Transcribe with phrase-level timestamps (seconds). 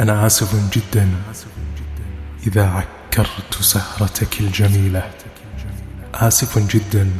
[0.00, 1.08] أنا آسف جدا
[2.46, 5.10] إذا عكرت سهرتك الجميلة.
[6.14, 7.10] آسف جدا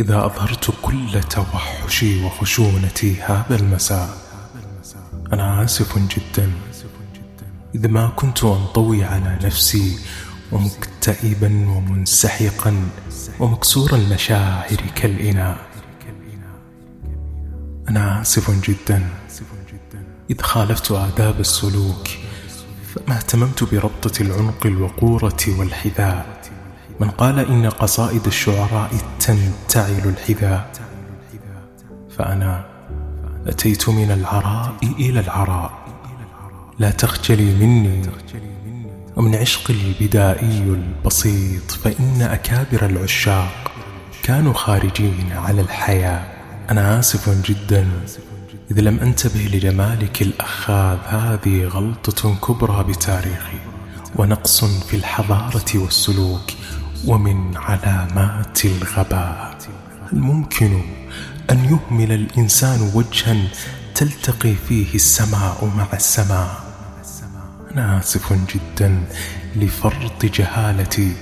[0.00, 4.16] إذا أظهرت كل توحشي وخشونتي هذا المساء.
[5.32, 6.52] أنا آسف جدا
[7.74, 9.98] إذا ما كنت أنطوي على نفسي
[10.52, 12.88] ومكتئبا ومنسحقا
[13.40, 15.66] ومكسور المشاعر كالإناء.
[17.88, 19.08] أنا آسف جدا
[20.30, 22.08] إذ خالفت آداب السلوك
[22.94, 26.40] فما اهتممت بربطة العنق الوقورة والحذاء.
[27.00, 30.70] من قال إن قصائد الشعراء تنتعل الحذاء
[32.18, 32.66] فأنا
[33.46, 35.72] أتيت من العراء إلى العراء.
[36.78, 38.02] لا تخجلي مني
[39.16, 43.72] ومن عشق البدائي البسيط فإن أكابر العشاق
[44.22, 46.24] كانوا خارجين على الحياة
[46.70, 47.88] أنا آسف جدا
[48.70, 53.58] إذ لم أنتبه لجمالك الأخاذ هذه غلطة كبرى بتاريخي
[54.16, 56.50] ونقص في الحضارة والسلوك
[57.06, 59.58] ومن علامات الغباء.
[60.12, 60.80] هل ممكن
[61.50, 63.36] أن يهمل الإنسان وجها
[63.94, 66.66] تلتقي فيه السماء مع السماء؟
[67.74, 69.02] أنا آسف جدا
[69.56, 71.12] لفرط جهالتي.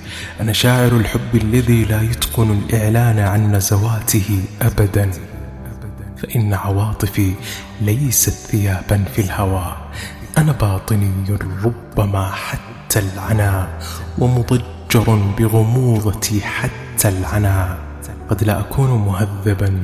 [0.41, 5.11] أنا شاعر الحب الذي لا يتقن الإعلان عن نزواته أبدا.
[6.25, 7.33] فإن عواطفي
[7.81, 9.75] ليست ثيابا في الهوى.
[10.37, 13.79] أنا باطني ربما حتى العناء
[14.19, 17.77] ومضجر بغموضتي حتى العناء
[18.29, 19.79] قد لا أكون مهذبا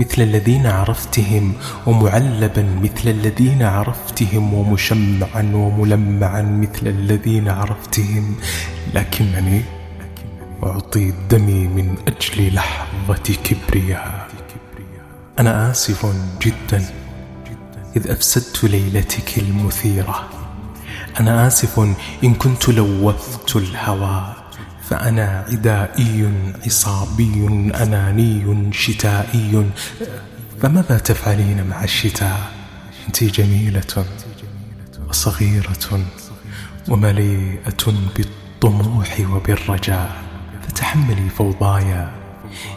[0.00, 1.52] مثل الذين عرفتهم
[1.86, 8.34] ومعلبا مثل الذين عرفتهم ومشمعا وملمعا مثل الذين عرفتهم.
[8.94, 9.62] لكنني
[10.64, 14.28] أعطي دمي من أجل لحظة كبرياء.
[15.38, 16.06] أنا آسف
[16.42, 16.84] جدا
[17.96, 20.28] إذ أفسدت ليلتك المثيرة.
[21.20, 21.78] أنا آسف
[22.24, 24.34] إن كنت لوثت الهوى
[24.88, 26.32] فأنا عدائي
[26.66, 27.46] عصابي
[27.82, 29.70] أناني شتائي.
[30.62, 32.40] فماذا تفعلين مع الشتاء؟
[33.06, 34.06] أنت جميلة
[35.08, 36.06] وصغيرة
[36.88, 37.84] ومليئة
[38.16, 40.22] بالطموح وبالرجاء
[40.62, 42.25] فتحملي فوضايا.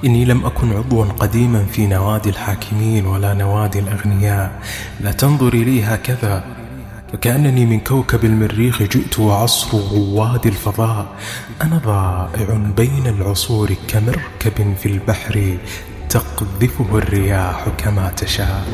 [0.05, 4.61] إني لم أكن عضوا قديما في نوادي الحاكمين ولا نوادي الأغنياء.
[4.99, 6.43] لا تنظري لي هكذا.
[7.13, 11.05] فكأنني من كوكب المريخ جئت وعصر رواد الفضاء.
[11.61, 15.57] أنا ضائع بين العصور كمركب في البحر
[16.09, 18.67] تقذفه الرياح كما تشاء.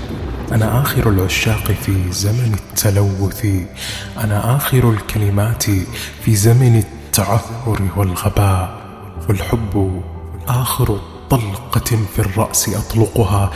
[0.52, 3.46] أنا آخر العشاق في زمن التلوث.
[4.24, 5.64] أنا آخر الكلمات
[6.22, 8.86] في زمن التعثر والغباء.
[9.30, 10.02] والحب
[10.48, 13.52] آخر طلقة في الرأس أطلقها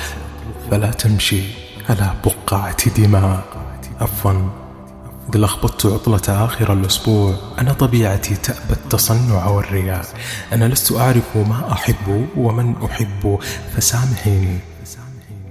[0.72, 1.42] فلا تمشي
[1.90, 3.44] على بقعة دماء.
[4.02, 4.50] عفوا.
[5.30, 10.06] إذ لخبطت عطلة آخر الأسبوع أنا طبيعتي تأبى التصنع والرياء.
[10.54, 13.40] أنا لست أعرف ما أحب ومن أحب
[13.76, 14.60] فسامحيني.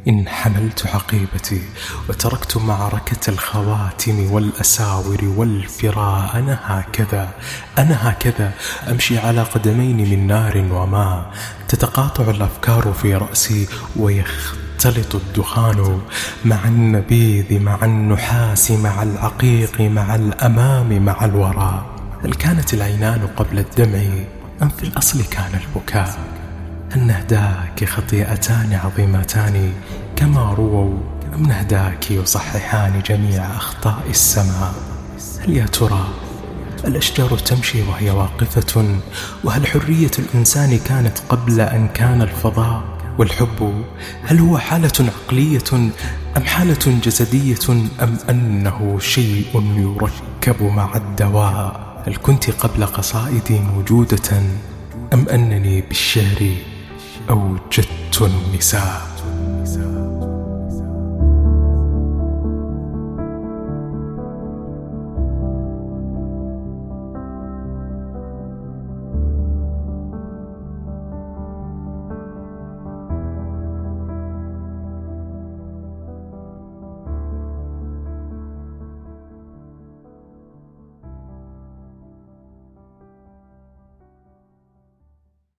[0.09, 1.63] إن حملت حقيبتي
[2.09, 7.29] وتركت معركة الخواتم والأساور والفراء أنا هكذا
[7.79, 8.53] أنا هكذا.
[8.91, 11.33] أمشي على قدمين من نار وماء.
[11.69, 16.01] تتقاطع الأفكار في رأسي ويختلط الدخان
[16.45, 21.87] مع النبيذ مع النحاس مع العقيق مع الأمام مع الوراء.
[22.25, 24.25] هل كانت العينان قبل الدمع
[24.63, 26.38] أم في الأصل كان البكاء؟
[26.91, 29.73] هل نهداك خطيئتان عظيمتان
[30.17, 30.99] كما رووا
[31.35, 34.75] أم نهداك يصححان جميع أخطاء السماء؟
[35.41, 36.09] هل يا ترى
[36.85, 38.99] الأشجار تمشي وهي واقفة؟
[39.45, 42.83] وهل حرية الإنسان كانت قبل أن كان الفضاء؟
[43.19, 43.85] والحب
[44.23, 45.91] هل هو حالة عقلية
[46.37, 47.73] أم حالة جسدية
[48.03, 54.43] أم أنه شيء يركب مع الدواء؟ هل كنت قبل قصائدي موجودة
[55.13, 56.78] أم أنني بالشعر
[57.31, 59.03] أوجدت النساء.